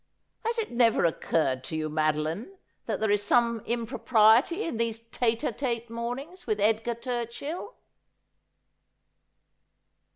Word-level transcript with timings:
'Has 0.43 0.57
it 0.57 0.71
never 0.71 1.05
occurred 1.05 1.63
to 1.65 1.75
you, 1.75 1.87
Madoline, 1.87 2.57
that 2.87 2.99
there 2.99 3.11
is 3.11 3.21
some 3.21 3.59
impropriety 3.67 4.63
in 4.63 4.77
these 4.77 4.97
tete 4.97 5.43
a 5.43 5.51
tete 5.51 5.91
mornings 5.91 6.47
with 6.47 6.59
Edgar 6.59 6.95
Turchill 6.95 7.75